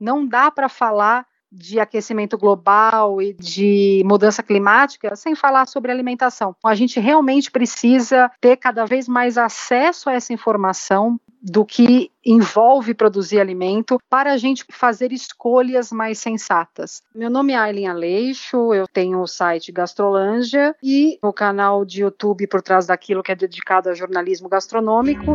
[0.00, 6.54] Não dá para falar de aquecimento global e de mudança climática sem falar sobre alimentação.
[6.64, 12.94] A gente realmente precisa ter cada vez mais acesso a essa informação do que envolve
[12.94, 17.02] produzir alimento para a gente fazer escolhas mais sensatas.
[17.14, 22.46] Meu nome é Aileen Aleixo, eu tenho o site Gastrolândia e o canal de YouTube
[22.46, 25.34] por trás daquilo que é dedicado a jornalismo gastronômico.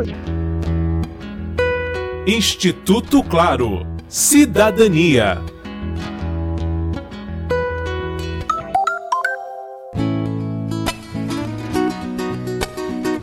[2.26, 3.99] Instituto Claro.
[4.10, 5.38] Cidadania.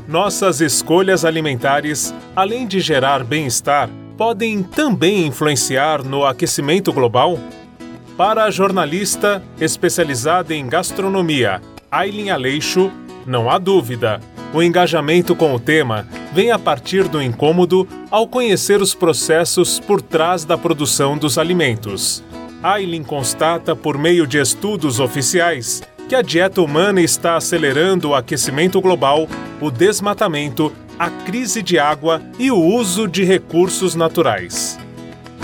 [0.06, 7.36] Nossas escolhas alimentares, além de gerar bem-estar, podem também influenciar no aquecimento global?
[8.16, 12.92] Para a jornalista especializada em gastronomia, Aileen Aleixo,
[13.26, 14.20] não há dúvida.
[14.54, 20.02] O engajamento com o tema vem a partir do incômodo ao conhecer os processos por
[20.02, 22.22] trás da produção dos alimentos.
[22.62, 28.80] Aileen constata, por meio de estudos oficiais, que a dieta humana está acelerando o aquecimento
[28.80, 29.28] global,
[29.60, 34.78] o desmatamento, a crise de água e o uso de recursos naturais.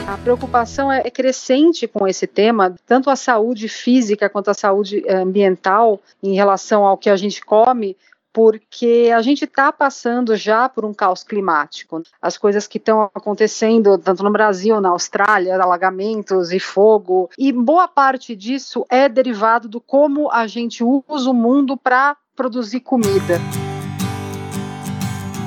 [0.06, 5.14] A preocupação é crescente com esse tema, tanto a saúde física quanto a saúde eh,
[5.14, 7.96] ambiental em relação ao que a gente come,
[8.32, 12.02] porque a gente está passando já por um caos climático.
[12.20, 17.86] As coisas que estão acontecendo, tanto no Brasil, na Austrália, alagamentos e fogo, e boa
[17.86, 23.38] parte disso é derivado do como a gente usa o mundo para produzir comida.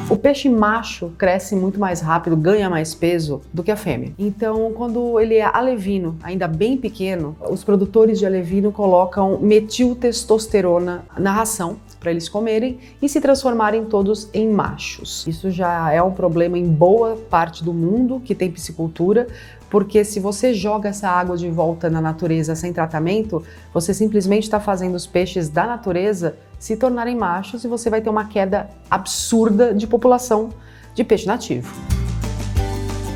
[0.08, 4.13] O peixe macho cresce muito mais rápido, ganha mais peso do que a fêmea.
[4.19, 11.31] Então, quando ele é alevino, ainda bem pequeno, os produtores de alevino colocam metiltestosterona na
[11.31, 15.25] ração para eles comerem e se transformarem todos em machos.
[15.25, 19.25] Isso já é um problema em boa parte do mundo que tem piscicultura,
[19.72, 24.59] porque se você joga essa água de volta na natureza sem tratamento, você simplesmente está
[24.59, 29.74] fazendo os peixes da natureza se tornarem machos e você vai ter uma queda absurda
[29.74, 30.51] de população
[30.94, 31.74] de peixe nativo.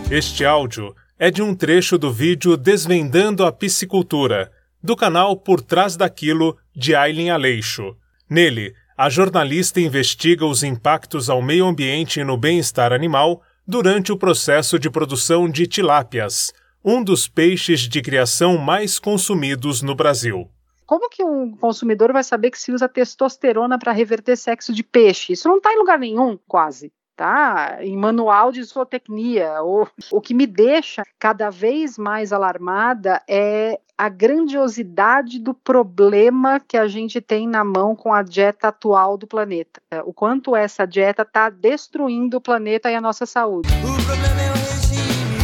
[0.10, 5.96] Este áudio é de um trecho do vídeo Desvendando a Piscicultura, do canal Por Trás
[5.96, 7.96] Daquilo, de Aileen Aleixo.
[8.30, 14.18] Nele, a jornalista investiga os impactos ao meio ambiente e no bem-estar animal durante o
[14.18, 16.54] processo de produção de tilápias,
[16.86, 20.48] um dos peixes de criação mais consumidos no Brasil.
[20.86, 25.34] Como que um consumidor vai saber que se usa testosterona para reverter sexo de peixe?
[25.34, 27.80] Isso não está em lugar nenhum, quase tá?
[27.82, 29.62] Em manual de zootecnia.
[29.62, 36.78] O, o que me deixa cada vez mais alarmada é a grandiosidade do problema que
[36.78, 39.82] a gente tem na mão com a dieta atual do planeta.
[40.06, 43.68] O quanto essa dieta está destruindo o planeta e a nossa saúde.
[43.68, 45.36] O problema é o regime,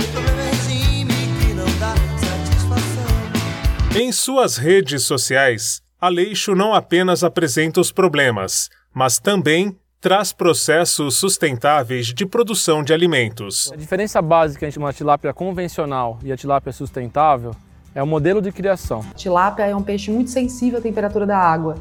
[0.00, 1.94] o problema é regime que não dá
[2.26, 4.00] satisfação.
[4.00, 12.06] Em suas redes sociais, Aleixo não apenas apresenta os problemas, mas também traz processos sustentáveis
[12.06, 13.70] de produção de alimentos.
[13.72, 17.52] A diferença básica entre uma tilápia convencional e a tilápia sustentável
[17.94, 19.00] é o modelo de criação.
[19.10, 21.76] A tilápia é um peixe muito sensível à temperatura da água.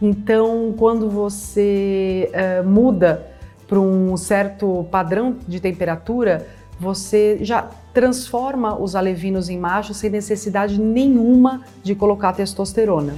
[0.00, 3.26] Então, quando você uh, muda
[3.66, 6.46] para um certo padrão de temperatura,
[6.78, 13.14] você já transforma os alevinos em machos sem necessidade nenhuma de colocar testosterona.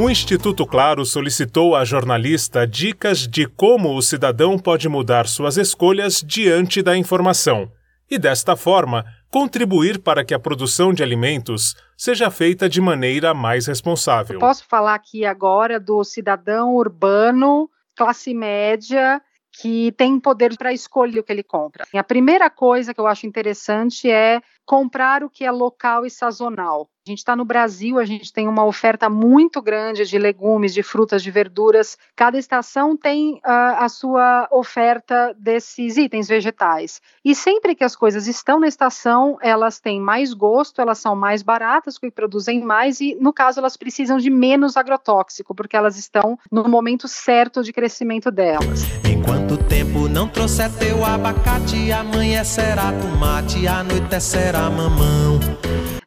[0.00, 6.22] O Instituto Claro solicitou à jornalista dicas de como o cidadão pode mudar suas escolhas
[6.24, 7.68] diante da informação
[8.08, 13.66] e, desta forma, contribuir para que a produção de alimentos seja feita de maneira mais
[13.66, 14.34] responsável.
[14.34, 19.20] Eu posso falar aqui agora do cidadão urbano, classe média,
[19.60, 21.84] que tem poder para escolher o que ele compra.
[21.92, 26.88] A primeira coisa que eu acho interessante é comprar o que é local e sazonal.
[27.08, 30.82] A gente está no Brasil, a gente tem uma oferta muito grande de legumes, de
[30.82, 31.96] frutas, de verduras.
[32.14, 33.40] Cada estação tem uh,
[33.78, 37.00] a sua oferta desses itens vegetais.
[37.24, 41.42] E sempre que as coisas estão na estação, elas têm mais gosto, elas são mais
[41.42, 46.38] baratas, porque produzem mais, e no caso, elas precisam de menos agrotóxico, porque elas estão
[46.52, 48.82] no momento certo de crescimento delas.
[49.02, 55.40] Enquanto o tempo não trouxer teu abacate, amanhã será tomate, anoitecerá mamão.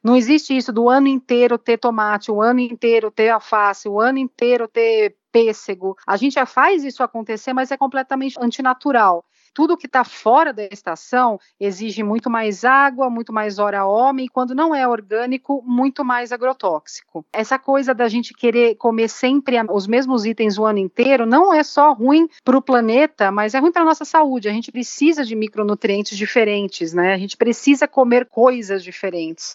[0.03, 4.17] Não existe isso do ano inteiro ter tomate, o ano inteiro ter alface, o ano
[4.17, 5.95] inteiro ter pêssego.
[6.05, 9.23] A gente já faz isso acontecer, mas é completamente antinatural.
[9.53, 14.29] tudo que está fora da estação exige muito mais água, muito mais hora homem, e
[14.29, 17.25] quando não é orgânico, muito mais agrotóxico.
[17.33, 21.63] Essa coisa da gente querer comer sempre os mesmos itens o ano inteiro não é
[21.63, 24.47] só ruim para o planeta, mas é ruim para a nossa saúde.
[24.47, 27.13] A gente precisa de micronutrientes diferentes, né?
[27.13, 29.53] A gente precisa comer coisas diferentes.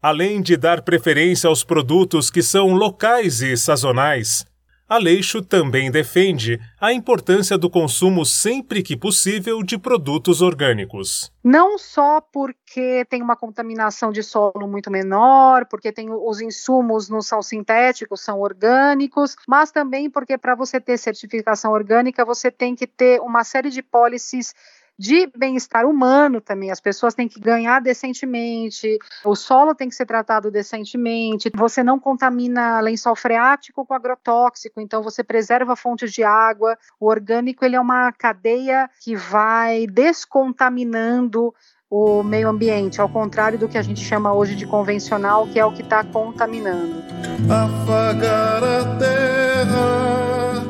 [0.00, 4.46] Além de dar preferência aos produtos que são locais e sazonais,
[4.88, 11.30] Aleixo também defende a importância do consumo sempre que possível de produtos orgânicos.
[11.44, 17.20] Não só porque tem uma contaminação de solo muito menor, porque tem os insumos não
[17.20, 22.86] são sintéticos, são orgânicos, mas também porque para você ter certificação orgânica você tem que
[22.86, 24.54] ter uma série de pólices
[24.98, 26.70] de bem-estar humano também.
[26.70, 31.98] As pessoas têm que ganhar decentemente, o solo tem que ser tratado decentemente, você não
[32.00, 36.76] contamina lençol freático com agrotóxico, então você preserva fontes de água.
[36.98, 41.54] O orgânico ele é uma cadeia que vai descontaminando
[41.90, 45.64] o meio ambiente, ao contrário do que a gente chama hoje de convencional, que é
[45.64, 47.02] o que está contaminando.
[47.48, 50.66] Afagar a terra,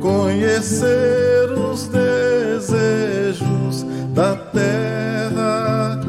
[0.00, 2.95] conhecer os desejos
[4.16, 6.00] da terra,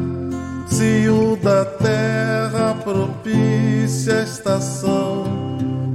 [0.66, 5.24] se o da terra propicia a estação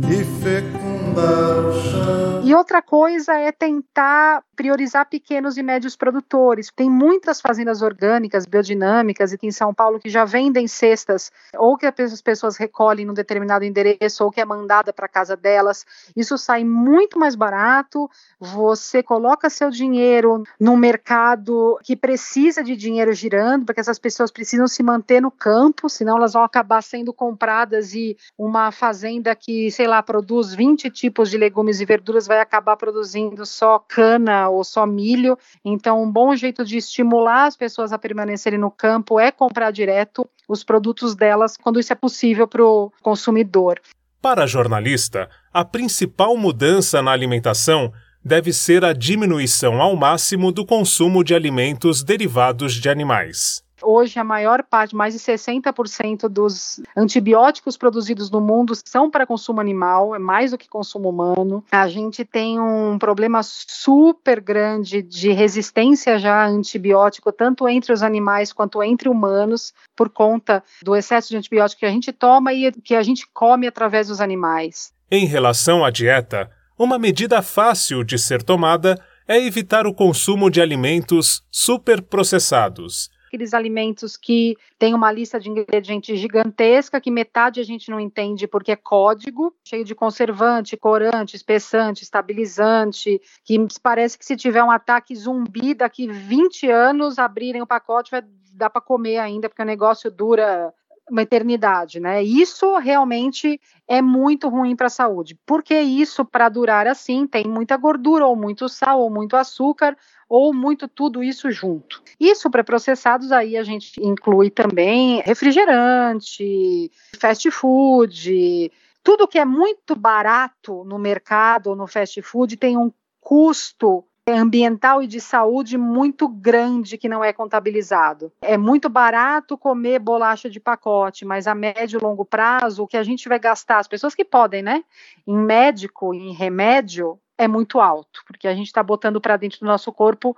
[0.07, 2.43] e fecundar o chão.
[2.45, 6.69] E outra coisa é tentar priorizar pequenos e médios produtores.
[6.75, 11.86] Tem muitas fazendas orgânicas, biodinâmicas, aqui em São Paulo que já vendem cestas, ou que
[11.86, 15.86] as pessoas recolhem num determinado endereço, ou que é mandada para casa delas.
[16.16, 18.10] Isso sai muito mais barato.
[18.38, 24.68] Você coloca seu dinheiro no mercado que precisa de dinheiro girando, porque essas pessoas precisam
[24.68, 29.88] se manter no campo, senão elas vão acabar sendo compradas e uma fazenda que, sei
[29.88, 34.85] lá, produz 20 tipos de legumes e verduras vai acabar produzindo só cana ou só
[34.85, 35.38] milho.
[35.63, 40.27] Então, um bom jeito de estimular as pessoas a permanecerem no campo é comprar direto
[40.47, 43.80] os produtos delas quando isso é possível para o consumidor.
[44.19, 47.94] Para a jornalista, a principal mudança na alimentação
[48.25, 53.62] deve ser a diminuição ao máximo do consumo de alimentos derivados de animais.
[53.83, 59.59] Hoje, a maior parte, mais de 60% dos antibióticos produzidos no mundo são para consumo
[59.59, 61.63] animal, é mais do que consumo humano.
[61.71, 68.01] A gente tem um problema super grande de resistência já a antibiótico, tanto entre os
[68.01, 72.71] animais quanto entre humanos, por conta do excesso de antibiótico que a gente toma e
[72.71, 74.94] que a gente come através dos animais.
[75.12, 80.62] Em relação à dieta, uma medida fácil de ser tomada é evitar o consumo de
[80.62, 87.89] alimentos superprocessados aqueles alimentos que tem uma lista de ingredientes gigantesca, que metade a gente
[87.89, 94.38] não entende porque é código, cheio de conservante, corante, espessante, estabilizante, que parece que se
[94.38, 99.50] tiver um ataque zumbi daqui 20 anos, abrirem o pacote vai dar para comer ainda,
[99.50, 100.71] porque o negócio dura
[101.09, 102.23] uma eternidade, né?
[102.23, 105.38] Isso realmente é muito ruim para a saúde.
[105.45, 109.97] Porque isso, para durar assim, tem muita gordura, ou muito sal, ou muito açúcar,
[110.29, 112.01] ou muito tudo isso junto.
[112.19, 118.71] Isso para processados aí a gente inclui também refrigerante, fast food,
[119.03, 125.04] tudo que é muito barato no mercado ou no fast food tem um custo ambiental
[125.04, 128.31] e de saúde muito grande que não é contabilizado.
[128.42, 132.96] É muito barato comer bolacha de pacote, mas a médio e longo prazo, o que
[132.96, 134.84] a gente vai gastar, as pessoas que podem, né,
[135.28, 139.66] em médico, em remédio, é muito alto, porque a gente está botando para dentro do
[139.66, 140.38] nosso corpo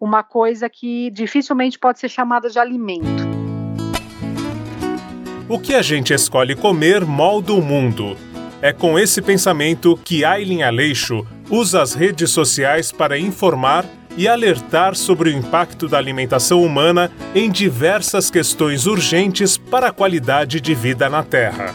[0.00, 3.28] uma coisa que dificilmente pode ser chamada de alimento.
[5.48, 8.16] O que a gente escolhe comer molda o mundo.
[8.60, 13.86] É com esse pensamento que Aileen Aleixo usa as redes sociais para informar
[14.16, 20.60] e alertar sobre o impacto da alimentação humana em diversas questões urgentes para a qualidade
[20.60, 21.72] de vida na Terra.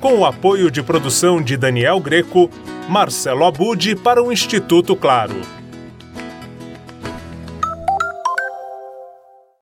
[0.00, 2.50] Com o apoio de produção de Daniel Greco,
[2.88, 5.36] Marcelo Abud para o Instituto Claro.